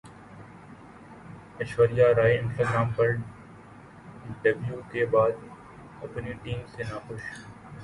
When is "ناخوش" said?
6.83-7.21